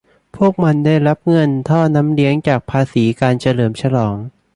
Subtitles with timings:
[0.35, 4.15] พวกมันได้รับเงินท่อน้ำเลี้ยงจากภาษีการเฉลิมฉลอง